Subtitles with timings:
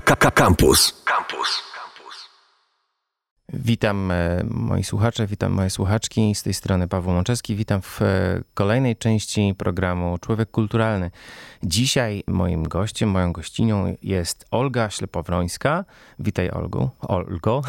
[0.00, 1.02] Campus.
[1.04, 1.68] Campus.
[3.52, 6.34] Witam e, moi słuchacze, witam moje słuchaczki.
[6.34, 7.56] Z tej strony Paweł Mączewski.
[7.56, 11.10] Witam w e, kolejnej części programu Człowiek Kulturalny.
[11.62, 15.84] Dzisiaj moim gościem, moją gościnią jest Olga Ślepowrońska.
[16.18, 16.90] Witaj Olgu.
[17.00, 17.62] Olgo.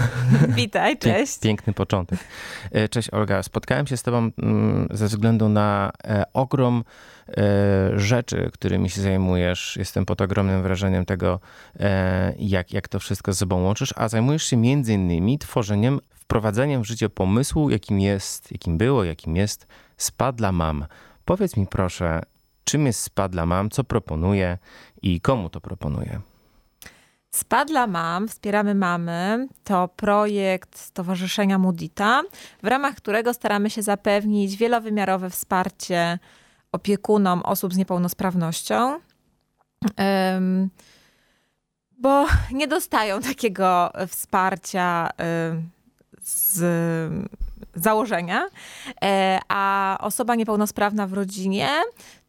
[0.49, 1.39] Witaj, cześć.
[1.39, 2.19] Piękny początek.
[2.71, 3.43] E, cześć Olga.
[3.43, 5.91] Spotkałem się z tobą mm, ze względu na
[6.33, 6.83] ogrom
[7.95, 9.75] rzeczy, którymi się zajmujesz.
[9.77, 11.39] Jestem pod ogromnym wrażeniem tego,
[12.39, 16.87] jak, jak to wszystko z sobą łączysz, a zajmujesz się między innymi tworzeniem, wprowadzeniem w
[16.87, 20.85] życie pomysłu, jakim jest, jakim było, jakim jest SPA dla mam.
[21.25, 22.21] Powiedz mi proszę,
[22.63, 24.57] czym jest SPA dla mam, co proponuje
[25.01, 26.19] i komu to proponuje?
[27.31, 32.23] SPA dla mam, wspieramy mamy, to projekt Stowarzyszenia Mudita,
[32.63, 36.19] w ramach którego staramy się zapewnić wielowymiarowe wsparcie
[36.71, 38.99] opiekunom osób z niepełnosprawnością.
[41.97, 45.09] Bo nie dostają takiego wsparcia
[46.21, 46.61] z
[47.75, 48.45] założenia,
[49.03, 51.69] e, a osoba niepełnosprawna w rodzinie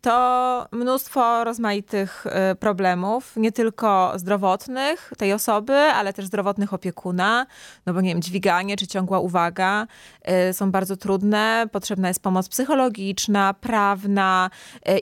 [0.00, 7.46] to mnóstwo rozmaitych e, problemów, nie tylko zdrowotnych tej osoby, ale też zdrowotnych opiekuna,
[7.86, 9.86] no bo nie wiem, dźwiganie czy ciągła uwaga
[10.22, 11.66] e, są bardzo trudne.
[11.72, 14.50] Potrzebna jest pomoc psychologiczna, prawna,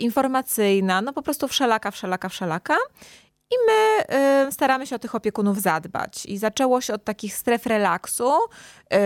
[0.01, 2.75] informacyjna, no po prostu wszelaka, wszelaka, wszelaka.
[3.51, 4.05] I my
[4.49, 6.27] y, staramy się o tych opiekunów zadbać.
[6.27, 8.97] I zaczęło się od takich stref relaksu, y,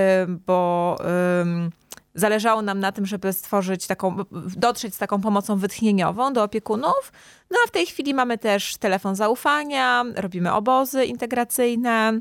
[0.47, 1.71] bo y,
[2.15, 4.17] zależało nam na tym, żeby stworzyć taką,
[4.57, 7.13] dotrzeć z taką pomocą wytchnieniową do opiekunów.
[7.51, 12.19] No a w tej chwili mamy też telefon zaufania, robimy obozy integracyjne.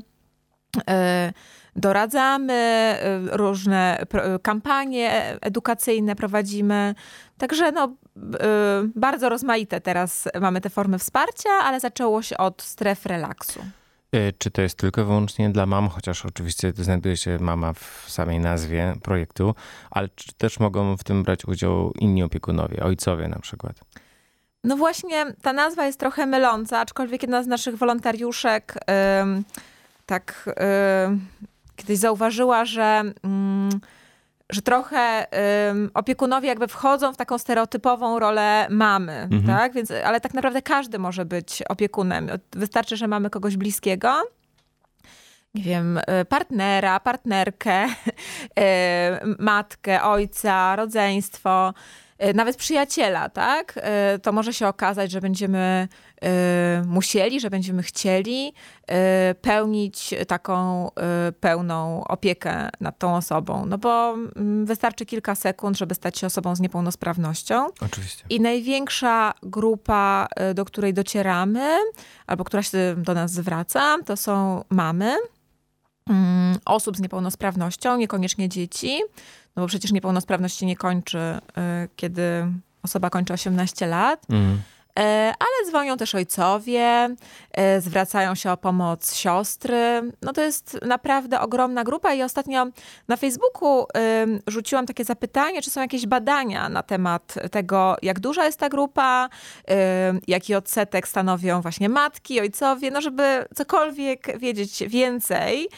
[0.76, 0.82] Y,
[1.76, 2.98] doradzamy,
[3.32, 4.04] y, różne
[4.42, 6.94] kampanie edukacyjne prowadzimy.
[7.38, 8.20] Także no, y,
[8.94, 13.60] bardzo rozmaite teraz mamy te formy wsparcia, ale zaczęło się od stref relaksu.
[14.14, 18.40] Y, czy to jest tylko wyłącznie dla mam, chociaż oczywiście znajduje się mama w samej
[18.40, 19.54] nazwie projektu,
[19.90, 23.80] ale czy też mogą w tym brać udział inni opiekunowie, ojcowie na przykład?
[24.64, 28.74] No właśnie, ta nazwa jest trochę myląca, aczkolwiek jedna z naszych wolontariuszek
[29.36, 29.42] yy,
[30.06, 30.50] tak
[31.76, 33.80] kiedyś zauważyła, że, mm,
[34.50, 35.26] że trochę
[35.94, 39.46] opiekunowie jakby wchodzą w taką stereotypową rolę mamy, mhm.
[39.46, 39.72] tak?
[39.72, 42.28] Więc, ale tak naprawdę każdy może być opiekunem.
[42.52, 44.22] Wystarczy, że mamy kogoś bliskiego
[45.54, 47.92] nie wiem, y, partnera, partnerkę, y,
[49.38, 51.74] matkę, ojca, rodzeństwo.
[52.22, 53.74] E, nawet przyjaciela, tak?
[53.76, 55.88] E, to może się okazać, że będziemy
[56.22, 58.52] e, musieli, że będziemy chcieli
[59.42, 60.88] pełnić taką
[61.40, 63.66] pełną opiekę nad tą osobą.
[63.66, 67.66] No bo mm, wystarczy kilka sekund, żeby stać się osobą z niepełnosprawnością.
[67.80, 68.24] Oczywiście.
[68.30, 71.78] I największa grupa, do której docieramy,
[72.26, 75.16] albo która się do nas zwraca, to są mamy
[76.10, 79.00] mm, osób z niepełnosprawnością, niekoniecznie dzieci
[79.56, 82.46] no bo przecież niepełnosprawność się nie kończy, y, kiedy
[82.82, 84.26] osoba kończy 18 lat.
[84.30, 84.62] Mm.
[85.38, 87.08] Ale dzwonią też ojcowie,
[87.76, 90.12] y, zwracają się o pomoc siostry.
[90.22, 92.66] No to jest naprawdę ogromna grupa i ostatnio
[93.08, 93.86] na Facebooku
[94.46, 99.28] rzuciłam takie zapytanie, czy są jakieś badania na temat tego, jak duża jest ta grupa,
[100.26, 105.68] jaki odsetek stanowią właśnie matki, ojcowie, no żeby cokolwiek wiedzieć więcej.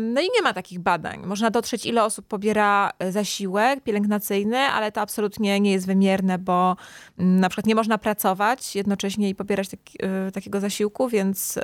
[0.00, 1.26] No i nie ma takich badań.
[1.26, 6.76] Można dotrzeć, ile osób pobiera e, zasiłek pielęgnacyjny, ale to absolutnie nie jest wymierne, bo
[7.18, 11.58] mm, na przykład nie można pracować jednocześnie i pobierać taki, e, takiego zasiłku, więc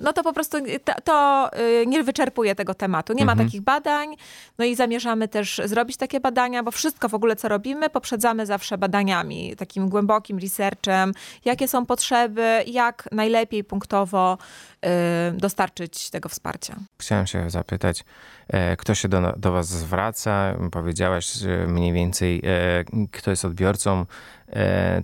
[0.00, 1.50] no to po prostu to, to,
[1.82, 3.12] y, nie wyczerpuje tego tematu.
[3.12, 3.38] Nie mhm.
[3.38, 4.16] ma takich badań.
[4.58, 8.78] No i zamierzamy też zrobić takie badania, bo wszystko w ogóle, co robimy, poprzedzamy zawsze
[8.78, 11.12] badaniami, takim głębokim researchem,
[11.44, 14.38] jakie są potrzeby, jak najlepiej punktowo
[14.86, 14.88] y,
[15.32, 16.76] dostarczyć tego wsparcia.
[16.98, 18.04] Chciałem się zapytać,
[18.48, 20.54] e, kto się do, do was zwraca?
[20.70, 21.32] Powiedziałaś
[21.66, 24.06] mniej więcej, e, kto jest odbiorcą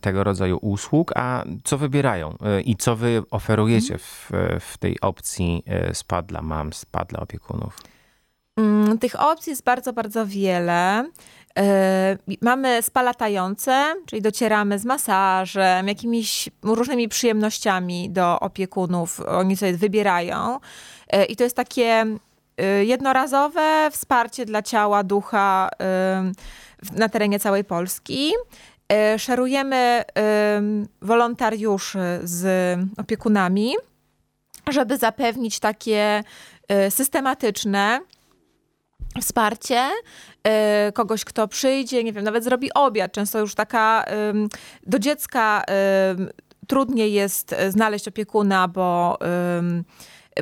[0.01, 4.31] tego rodzaju usług, a co wybierają e, i co wy oferujecie w,
[4.61, 7.79] w tej opcji e, spa dla mam, spa dla opiekunów?
[8.57, 11.11] Mm, tych opcji jest bardzo, bardzo wiele.
[12.41, 19.21] Mamy spa latające, czyli docieramy z masażem, jakimiś różnymi przyjemnościami do opiekunów.
[19.21, 20.61] Oni sobie wybierają.
[21.29, 22.07] I to jest takie
[22.83, 25.71] jednorazowe wsparcie dla ciała, ducha
[26.93, 28.33] na terenie całej Polski.
[28.93, 30.05] E, szerujemy
[31.03, 33.75] wolontariuszy z opiekunami,
[34.71, 36.23] żeby zapewnić takie
[36.69, 38.01] e, systematyczne
[39.21, 39.91] wsparcie
[40.43, 43.13] e, kogoś, kto przyjdzie, nie wiem, nawet zrobi obiad.
[43.13, 44.05] Często już taka
[44.87, 45.65] do dziecka
[46.67, 49.19] trudniej jest znaleźć opiekuna, bo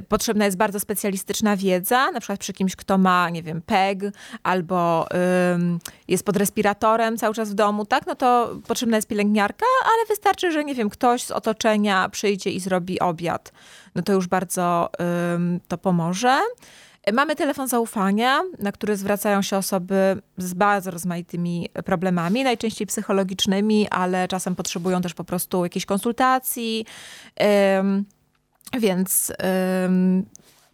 [0.08, 4.00] potrzebna jest bardzo specjalistyczna wiedza, na przykład przy kimś, kto ma, nie wiem, PEG
[4.42, 5.06] albo
[5.54, 5.78] ym,
[6.08, 10.52] jest pod respiratorem cały czas w domu, tak, no to potrzebna jest pielęgniarka, ale wystarczy,
[10.52, 13.52] że, nie wiem, ktoś z otoczenia przyjdzie i zrobi obiad.
[13.94, 14.90] No to już bardzo
[15.34, 16.40] ym, to pomoże.
[17.12, 24.28] Mamy telefon zaufania, na który zwracają się osoby z bardzo rozmaitymi problemami, najczęściej psychologicznymi, ale
[24.28, 26.86] czasem potrzebują też po prostu jakiejś konsultacji.
[28.78, 29.32] Więc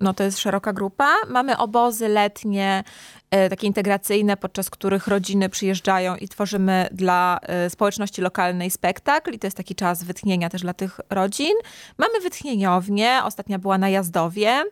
[0.01, 1.15] no to jest szeroka grupa.
[1.29, 2.85] Mamy obozy letnie,
[3.31, 9.39] e, takie integracyjne, podczas których rodziny przyjeżdżają i tworzymy dla e, społeczności lokalnej spektakl i
[9.39, 11.55] to jest taki czas wytchnienia też dla tych rodzin.
[11.99, 14.65] Mamy wytchnieniownię, ostatnia była na Jazdowie.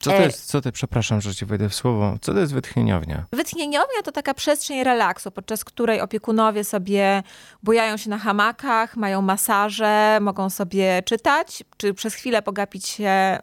[0.00, 2.54] Co to e, jest, co ty, przepraszam, że ci wejdę w słowo, co to jest
[2.54, 3.26] wytchnieniownia?
[3.32, 7.22] Wytchnieniownia to taka przestrzeń relaksu, podczas której opiekunowie sobie
[7.62, 13.38] bujają się na hamakach, mają masaże, mogą sobie czytać, czy przez chwilę pogapić się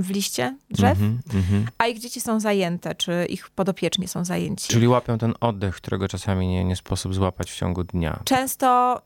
[0.00, 4.68] w liście drzew, mm -hmm, a ich dzieci są zajęte, czy ich podopieczni są zajęci.
[4.68, 8.20] Czyli łapią ten oddech, którego czasami nie, nie sposób złapać w ciągu dnia.
[8.24, 9.00] Często,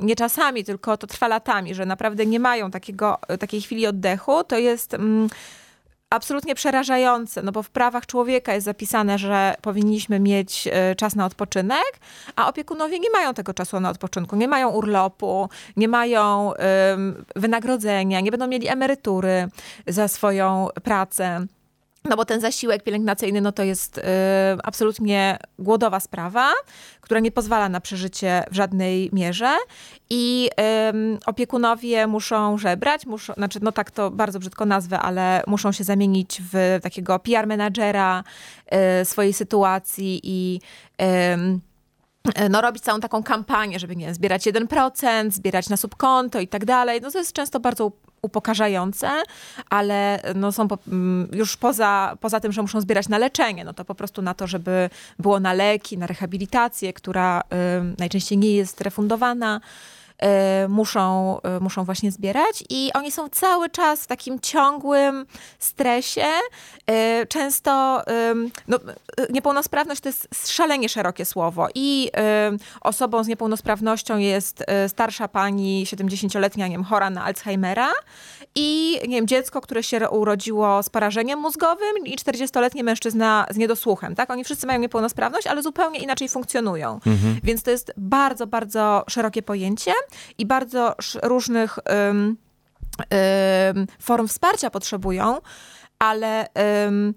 [0.00, 4.44] y, nie czasami, tylko to trwa latami, że naprawdę nie mają takiego, takiej chwili oddechu.
[4.44, 4.94] To jest...
[4.94, 4.98] Y,
[6.10, 11.26] absolutnie przerażające, no bo w prawach człowieka jest zapisane, że powinniśmy mieć e, czas na
[11.26, 12.00] odpoczynek,
[12.36, 16.52] a opiekunowie nie mają tego czasu na odpoczynku, nie mają urlopu, nie mają
[16.90, 19.48] um, wynagrodzenia, nie będą mieli emerytury
[19.86, 21.46] za swoją pracę.
[22.08, 24.02] No bo ten zasiłek pielęgnacyjny no to jest y,
[24.62, 26.52] absolutnie głodowa sprawa,
[27.00, 29.56] która nie pozwala na przeżycie w żadnej mierze
[30.10, 30.50] i
[31.14, 35.84] y, opiekunowie muszą żebrać, muszą, znaczy no tak to bardzo brzydko nazwę, ale muszą się
[35.84, 38.24] zamienić w takiego PR menadżera
[39.00, 40.60] y, swojej sytuacji i
[42.50, 47.00] no, robić całą taką kampanię, żeby nie zbierać 1%, zbierać na subkonto i tak dalej.
[47.00, 47.92] No to jest często bardzo
[48.26, 49.10] upokarzające,
[49.70, 53.72] ale no są po, mm, już poza, poza tym, że muszą zbierać na leczenie, no
[53.72, 57.44] to po prostu na to, żeby było na leki, na rehabilitację, która y,
[57.98, 59.60] najczęściej nie jest refundowana.
[60.24, 65.26] Y, muszą, y, muszą właśnie zbierać i oni są cały czas w takim ciągłym
[65.58, 66.26] stresie.
[66.90, 68.02] Y, często
[68.68, 68.78] no,
[69.30, 72.10] niepełnosprawność to jest szalenie szerokie słowo i
[72.80, 77.88] osobą z niepełnosprawnością jest starsza pani, 70-letnia, nie wiem, chora na Alzheimera
[78.54, 84.14] i nie wiem, dziecko, które się urodziło z porażeniem mózgowym i 40-letni mężczyzna z niedosłuchem,
[84.14, 84.30] tak?
[84.30, 86.94] Oni wszyscy mają niepełnosprawność, ale zupełnie inaczej funkcjonują.
[87.06, 87.40] Mhm.
[87.42, 89.92] Więc to jest bardzo, bardzo szerokie pojęcie
[90.38, 92.36] i bardzo różnych um,
[93.76, 95.40] um, form wsparcia potrzebują,
[95.98, 96.46] ale
[96.86, 97.14] um,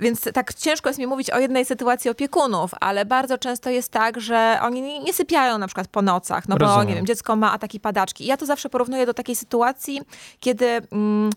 [0.00, 4.20] więc tak ciężko jest mi mówić o jednej sytuacji opiekunów, ale bardzo często jest tak,
[4.20, 6.84] że oni nie, sypiają na przykład po nocach, no Rozumiem.
[6.84, 8.24] bo nie wiem, dziecko ma ataki padaczki.
[8.24, 10.00] I ja to zawsze porównuję do takiej sytuacji,
[10.40, 10.66] kiedy.
[10.66, 11.30] Mm,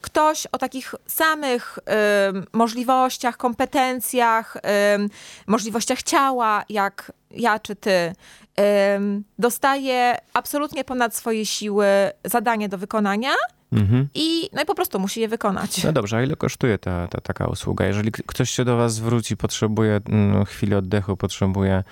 [0.00, 1.82] ktoś o takich samych y,
[2.52, 4.60] możliwościach, kompetencjach, y,
[5.46, 8.12] możliwościach ciała, jak ja czy ty,
[9.38, 11.86] dostaje absolutnie ponad swoje siły
[12.24, 13.30] zadanie do wykonania
[13.74, 14.08] Mhm.
[14.14, 15.84] I, no i po prostu musi je wykonać.
[15.84, 17.86] No dobrze, a ile kosztuje ta, ta taka usługa?
[17.86, 21.84] Jeżeli ktoś się do was zwróci, potrzebuje no, chwili oddechu, potrzebuje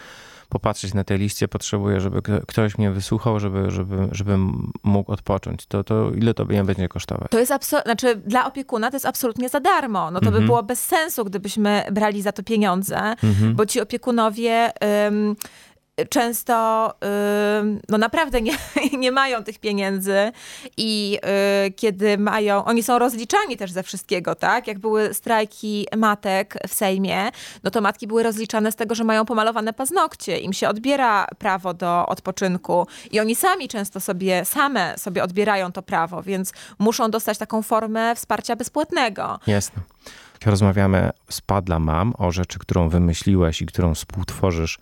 [0.53, 5.85] popatrzeć na te liście, potrzebuje, żeby ktoś mnie wysłuchał, żeby, żeby, żebym mógł odpocząć, to,
[5.85, 7.31] to ile to nie będzie kosztować?
[7.31, 10.11] To jest absolutnie, znaczy dla opiekuna to jest absolutnie za darmo.
[10.11, 10.43] No to mhm.
[10.43, 13.55] by było bez sensu, gdybyśmy brali za to pieniądze, mhm.
[13.55, 14.73] bo ci opiekunowie...
[16.09, 16.93] często
[17.89, 18.53] no naprawdę nie,
[18.99, 20.33] nie mają tych pieniędzy
[20.77, 21.19] i
[21.67, 24.67] y, kiedy mają, oni są rozliczani też ze wszystkiego, tak?
[24.67, 27.31] Jak były strajki matek w Sejmie,
[27.65, 31.75] no to matki były rozliczane z tego, że mają pomalowane paznokcie, im się odbiera prawo
[31.75, 37.39] do odpoczynku i oni sami często sobie, same sobie odbierają to prawo, więc muszą dostać
[37.39, 39.39] taką formę wsparcia bezpłatnego.
[39.47, 39.83] Jasne.
[40.47, 44.79] Rozmawiamy z Padla Mam o rzeczy, którą wymyśliłeś i którą współtworzysz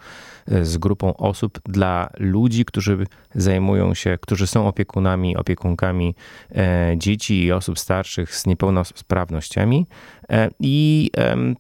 [0.63, 6.15] z grupą osób dla ludzi, którzy zajmują się, którzy są opiekunami, opiekunkami
[6.55, 9.87] e, dzieci i osób starszych z niepełnosprawnościami
[10.31, 11.11] e, i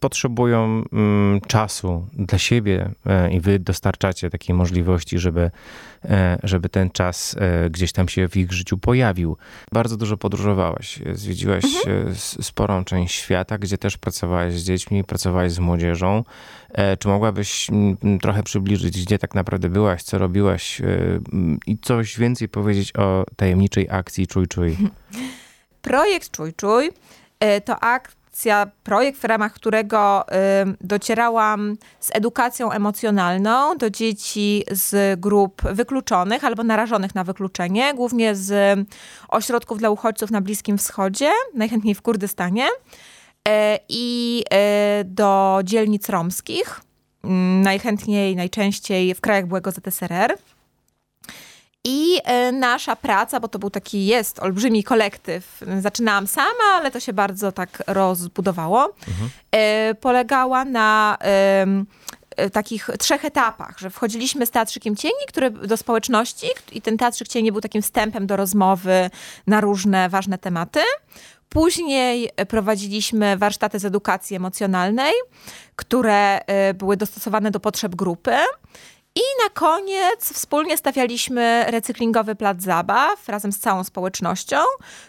[0.00, 2.90] potrzebują mm, czasu dla siebie
[3.30, 5.50] i wy dostarczacie takiej możliwości, żeby,
[6.42, 7.36] żeby ten czas
[7.70, 9.36] gdzieś tam się w ich życiu pojawił.
[9.72, 12.14] Bardzo dużo podróżowałaś, zwiedziłaś mhm.
[12.16, 16.24] sporą część świata, gdzie też pracowałaś z dziećmi, pracowałaś z młodzieżą.
[16.98, 17.66] Czy mogłabyś
[18.22, 20.82] trochę przybliżyć, gdzie tak naprawdę byłaś, co robiłaś
[21.66, 24.76] i coś więcej powiedzieć o tajemniczej akcji Czuj Czuj?
[25.82, 26.90] Projekt Czuj Czuj
[27.40, 30.34] e, to akcja, projekt, w ramach którego y,
[30.80, 38.78] docierałam z edukacją emocjonalną do dzieci z grup wykluczonych albo narażonych na wykluczenie, głównie z
[39.28, 42.68] ośrodków dla uchodźców na Bliskim Wschodzie, najchętniej w Kurdystanie
[43.48, 46.80] e, i e, do dzielnic romskich,
[47.62, 50.38] najchętniej, najczęściej w krajach byłego ZSRR.
[51.84, 57.00] I e, nasza praca, bo to był taki, jest olbrzymi kolektyw, zaczynałam sama, ale to
[57.00, 59.30] się bardzo tak rozbudowało, mhm.
[59.96, 61.18] polegała na
[62.52, 67.52] takich trzech etapach, że wchodziliśmy z Teatrzykiem Cieni który, do społeczności i ten Teatrzyk Cieni
[67.52, 69.10] był takim wstępem do rozmowy
[69.46, 70.80] na różne ważne tematy.
[71.50, 75.12] Później prowadziliśmy warsztaty z edukacji emocjonalnej,
[75.76, 78.36] które e, były dostosowane do potrzeb grupy.
[79.14, 84.56] I na koniec wspólnie stawialiśmy recyklingowy plac zabaw razem z całą społecznością,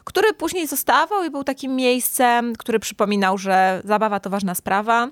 [0.04, 5.10] który później zostawał i był takim miejscem, który przypominał, że zabawa to ważna sprawa, e,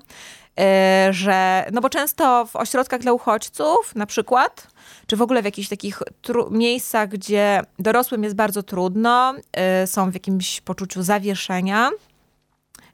[1.10, 4.66] że, no bo często w ośrodkach dla uchodźców na przykład,
[5.06, 6.02] czy w ogóle w jakichś takich
[6.50, 11.90] miejscach, gdzie dorosłym jest bardzo trudno, e, są w jakimś poczuciu zawieszenia,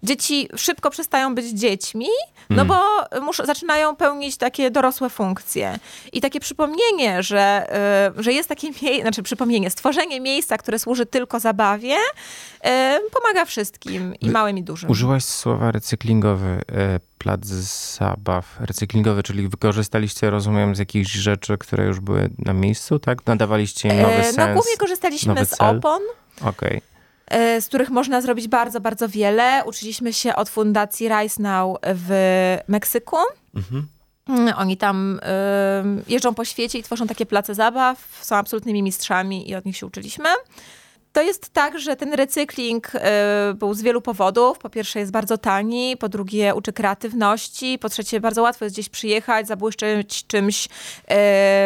[0.07, 2.07] dzieci szybko przestają być dziećmi,
[2.51, 2.67] no mm.
[2.69, 2.81] bo
[3.21, 5.79] muszą, zaczynają pełnić takie dorosłe funkcje.
[6.13, 7.67] I takie przypomnienie, że,
[8.19, 12.71] y, że jest takie miejsce, znaczy przypomnienie, stworzenie miejsca, które służy tylko zabawie, y,
[13.11, 14.91] pomaga wszystkim, i małym, i dużym.
[14.91, 16.61] Użyłaś słowa recyklingowy,
[16.97, 22.99] y, plac zabaw recyklingowy, czyli wykorzystaliście, rozumiem, z jakichś rzeczy, które już były na miejscu,
[22.99, 23.27] tak?
[23.27, 24.37] Nadawaliście im nowy e, sens?
[24.37, 26.03] No głównie korzystaliśmy z opon.
[26.41, 26.51] Okej.
[26.51, 26.96] Okay.
[27.31, 29.63] E, z których można zrobić bardzo, bardzo wiele.
[29.67, 32.11] Uczyliśmy się od fundacji Rise Now w
[32.69, 33.17] Meksyku.
[33.55, 33.87] Mhm.
[34.29, 35.21] Mm, oni tam
[35.99, 39.77] y, jeżdżą po świecie i tworzą takie place zabaw, są absolutnymi mistrzami i od nich
[39.77, 40.29] się uczyliśmy.
[41.17, 44.59] To jest tak, że ten recykling y, był z wielu powodów.
[44.59, 48.89] Po pierwsze jest bardzo tani, po drugie uczy kreatywności, po trzecie bardzo łatwo jest gdzieś
[48.89, 50.69] przyjechać, zabłyszczeć czymś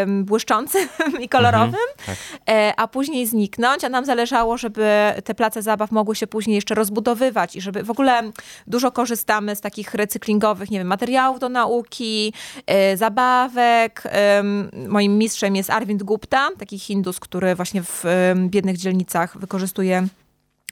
[0.06, 0.88] błyszczącym
[1.24, 2.16] i kolorowym, mhm, tak.
[2.56, 3.84] y, a później zniknąć.
[3.84, 4.86] A nam zależało, żeby
[5.24, 8.22] te place zabaw mogły się później jeszcze rozbudowywać i żeby w ogóle
[8.66, 12.32] dużo korzystamy z takich recyklingowych, nie wiem, materiałów do nauki,
[12.94, 14.02] zabawek.
[14.88, 18.04] Moim mistrzem jest Arvind Gupta, taki hindus, który właśnie w
[18.48, 20.06] biednych dzielnicach wykorzystuje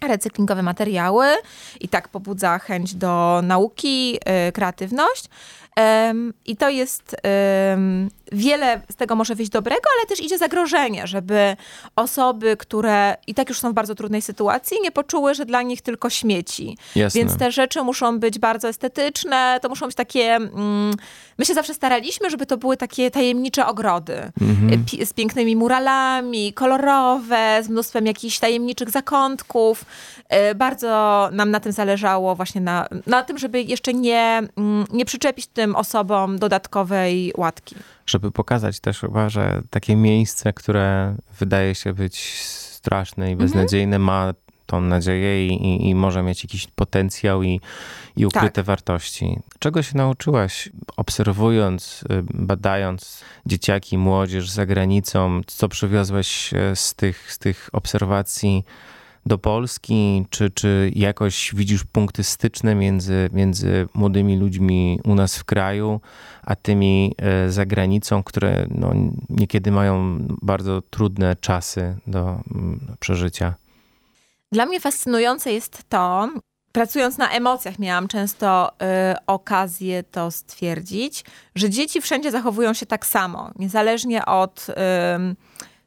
[0.03, 1.27] recyklingowe materiały
[1.81, 5.29] i tak pobudza chęć do nauki, y, kreatywność.
[6.47, 7.17] I to jest
[8.33, 11.57] wiele z tego może wyjść dobrego, ale też idzie zagrożenie, żeby
[11.97, 15.83] osoby, które i tak już są w bardzo trudnej sytuacji, nie poczuły, że dla nich
[15.83, 16.77] tylko śmieci.
[16.97, 17.21] Jasne.
[17.21, 20.35] Więc te rzeczy muszą być bardzo estetyczne, to muszą być takie.
[20.35, 20.95] Mm,
[21.39, 24.85] my się zawsze staraliśmy, żeby to były takie tajemnicze ogrody mhm.
[25.05, 29.85] z pięknymi muralami, kolorowe, z mnóstwem jakichś tajemniczych zakątków.
[30.29, 35.05] E, bardzo nam na tym zależało, właśnie na, na tym, żeby jeszcze nie, mm, nie
[35.05, 37.77] przyczepić tym osobom dodatkowej łatki
[38.09, 43.49] żeby pokazać też chyba, że takie miejsce, które wydaje się być straszne i mhm.
[43.49, 44.35] beznadziejne, ma
[44.69, 47.61] tą nadzieję i, i, i, może mieć jakiś potencjał i,
[48.17, 48.65] i ukryte tak.
[48.65, 49.39] wartości.
[49.59, 55.41] Czego się nauczyłaś, obserwując, y, badając dzieciaki, młodzież za granicą?
[55.47, 58.65] Co przywiozłeś e, z tych, z tych obserwacji
[59.27, 60.27] do Polski?
[60.31, 66.01] Czy, czy jakoś widzisz punkty styczne między, między młodymi ludźmi u nas w kraju,
[66.43, 68.93] a tymi e, za granicą, które no,
[69.31, 72.21] niekiedy mają bardzo trudne czasy do
[72.55, 73.55] mm, przeżycia?
[74.53, 76.29] Dla mnie fascynujące jest to,
[76.73, 78.77] pracując na emocjach, miałam często y,
[79.27, 84.67] okazję to stwierdzić, że dzieci wszędzie zachowują się tak samo, niezależnie od.
[84.69, 84.75] Y,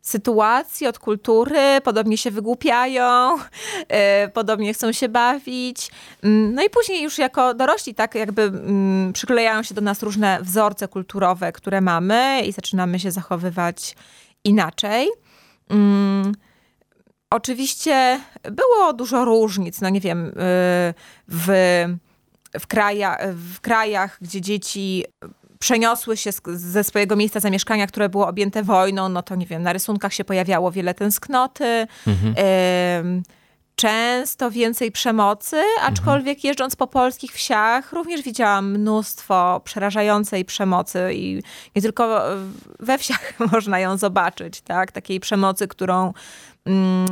[0.02, 5.92] sytuacji, od kultury, podobnie się wygłupiają, yy, podobnie chcą się bawić.
[6.24, 10.40] Yy, no i później już jako dorośli tak jakby yy, przyklejają się do nas różne
[10.42, 13.96] wzorce kulturowe, które mamy i zaczynamy się zachowywać
[14.44, 15.10] inaczej.
[15.70, 16.32] Mm,
[17.30, 18.20] oczywiście
[18.52, 20.32] było dużo różnic, no nie wiem, y,
[21.28, 21.48] w,
[22.60, 25.06] w, kraja, w krajach, gdzie dzieci
[25.62, 29.74] przeniosły się ze swojego miejsca zamieszkania, które było objęte wojną, no to nie wiem, na
[29.74, 31.88] rysunkach się pojawiało wiele tęsknoty.
[32.08, 32.36] Mhm.
[32.38, 33.42] Y
[33.76, 36.48] często więcej przemocy, aczkolwiek mhm.
[36.50, 41.44] jeżdżąc po polskich wsiach również widziałam mnóstwo przerażającej przemocy i
[41.76, 42.22] nie tylko
[42.80, 44.92] we wsiach można ją zobaczyć, tak?
[44.92, 46.14] Takiej przemocy, którą,
[46.66, 47.08] mm,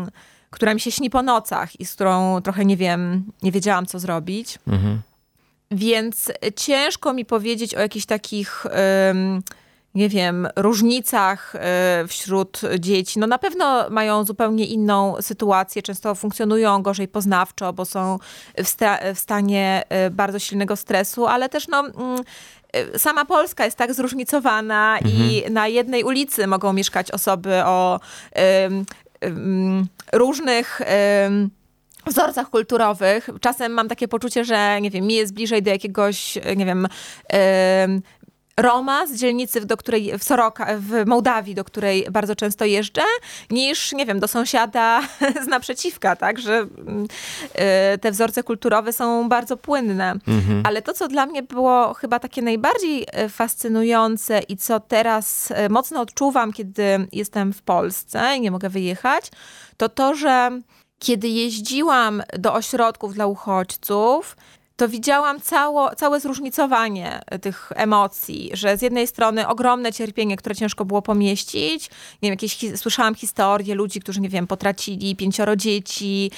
[0.50, 4.00] która mi się śni po nocach i z którą trochę nie wiem, nie wiedziałam co
[4.00, 4.60] zrobić.
[4.68, 5.01] Mhm.
[5.72, 8.66] Więc ciężko mi powiedzieć o jakichś takich,
[9.08, 9.42] um,
[9.96, 13.20] nie wiem, różnicach e, wśród dzieci.
[13.20, 18.20] No na pewno mają zupełnie inną sytuację, często funkcjonują gorzej poznawczo, bo są
[18.64, 22.24] w, sta w stanie e, bardzo silnego stresu, ale też no mm,
[22.98, 25.16] sama Polska jest tak zróżnicowana mhm.
[25.16, 28.00] i na jednej ulicy mogą mieszkać osoby o
[30.14, 30.82] różnych
[32.08, 33.29] wzorcach kulturowych.
[33.41, 36.88] Czasem mam takie poczucie, że nie wiem, mi jest bliżej do jakiegoś, nie wiem,
[38.62, 43.01] Roma z dzielnicy, do której, w Soroka, w Mołdawii, do której bardzo często jeżdżę,
[43.50, 45.01] niż, nie wiem, do sąsiada
[45.46, 46.68] z naprzeciwka, tak, że
[47.96, 50.12] y, te wzorce kulturowe są bardzo płynne.
[50.27, 50.63] Mhm.
[50.65, 55.70] Ale to, co dla mnie było chyba takie najbardziej y, fascynujące i co teraz y,
[55.70, 59.32] mocno odczuwam, kiedy jestem w Polsce i nie mogę wyjechać,
[59.77, 60.51] to to, że
[61.00, 64.36] kiedy jeździłam do ośrodków dla uchodźców,
[64.79, 70.86] to widziałam cało, całe zróżnicowanie tych emocji, że z jednej strony ogromne cierpienie, które ciężko
[70.86, 71.89] było pomieścić.
[72.22, 76.32] Nie wiem, jakieś słyszałam historie ludzi, którzy, nie wiem, potracili pięcioro dzieci,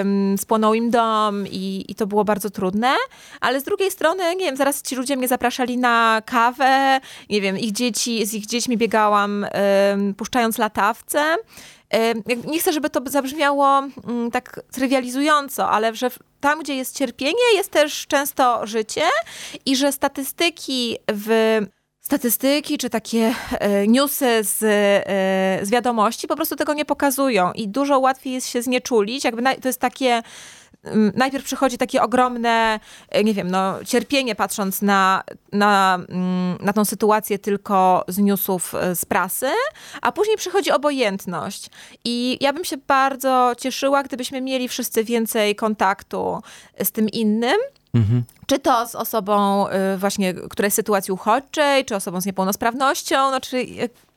[0.00, 2.94] ym, spłonął im dom i, i to było bardzo trudne.
[3.40, 7.58] Ale z drugiej strony, nie wiem, zaraz ci ludzie mnie zapraszali na kawę, nie wiem,
[7.58, 9.46] ich dzieci, z ich dziećmi biegałam
[9.92, 11.36] ym, puszczając latawce.
[12.46, 17.70] Nie chcę, żeby to zabrzmiało mm, tak trywializująco, ale że tam, gdzie jest cierpienie, jest
[17.70, 19.02] też często życie
[19.66, 21.58] i że statystyki w
[22.00, 27.68] statystyki czy takie e, newsy z, e, z wiadomości po prostu tego nie pokazują i
[27.68, 29.24] dużo łatwiej jest się znieczulić.
[29.24, 30.22] Jakby to jest takie
[31.14, 35.98] najpierw przychodzi takie ogromne, e, nie wiem, no, cierpienie patrząc na, na,
[36.60, 39.50] na tą sytuację tylko z newsów e, z prasy,
[40.02, 41.70] a później przychodzi obojętność.
[42.04, 46.42] I ja bym się bardzo cieszyła, gdybyśmy mieli wszyscy więcej kontaktu
[46.84, 47.56] z tym innym.
[47.94, 48.24] Mhm.
[48.46, 53.30] Czy to z osobą e, właśnie, która jest w sytuacji uchodźczej, czy osobą z niepełnosprawnością,
[53.30, 53.66] no, czy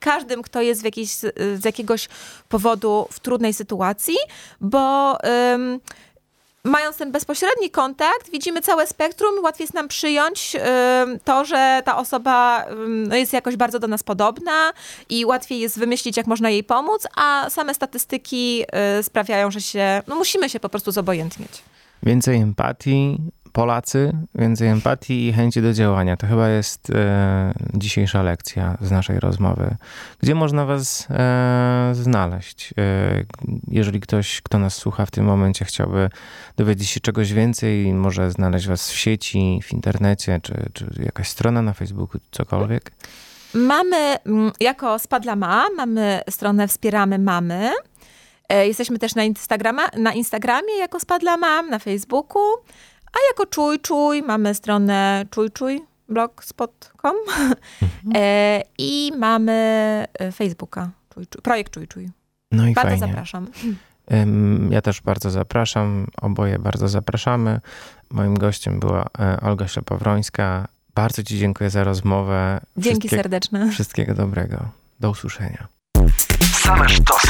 [0.00, 1.10] każdym, kto jest w jakiejś,
[1.54, 2.08] z jakiegoś
[2.48, 4.16] powodu w trudnej sytuacji,
[4.60, 5.16] bo
[6.64, 10.56] mając ten bezpośredni kontakt, widzimy całe spektrum, łatwiej jest nam przyjąć
[11.24, 14.72] to, że ta osoba no, jest jakoś bardzo do nas podobna
[15.08, 18.64] i łatwiej jest wymyślić, jak można jej pomóc, a same statystyki
[18.98, 21.62] y, sprawiają, że się, no musimy się po prostu zobojętnieć.
[22.02, 23.18] Więcej empatii,
[23.52, 26.16] Polacy, więcej empatii i chęci do działania.
[26.16, 29.76] To chyba jest e, dzisiejsza lekcja z naszej rozmowy.
[30.20, 32.74] Gdzie można Was e, znaleźć?
[32.78, 33.24] E,
[33.68, 36.10] jeżeli ktoś, kto nas słucha w tym momencie, chciałby
[36.56, 41.62] dowiedzieć się czegoś więcej, może znaleźć Was w sieci, w internecie, czy, czy jakaś strona
[41.62, 42.92] na Facebooku, cokolwiek?
[43.54, 47.72] Mamy, mm, jako Spadlama, mamy stronę Wspieramy Mamy.
[48.48, 52.42] E, jesteśmy też na, Instagrama, na Instagramie jako Spadla Mam, na Facebooku.
[53.12, 57.52] A jako Czuj Czuj mamy stronę czujczuj blogspot.com mhm.
[58.16, 59.52] e, i mamy
[60.14, 62.10] e, Facebooka, czuj, czuj, projekt Czuj Czuj.
[62.52, 63.06] No i bardzo fajnie.
[63.06, 63.46] zapraszam.
[64.70, 67.60] Ja też bardzo zapraszam, oboje bardzo zapraszamy.
[68.10, 70.68] Moim gościem była e, Olga Ślepowrońska.
[70.94, 72.60] Bardzo Ci dziękuję za rozmowę.
[72.76, 73.70] Dzięki serdeczne.
[73.70, 74.68] Wszystkiego dobrego.
[75.00, 75.68] Do usłyszenia.
[76.52, 77.28] Same sztosy.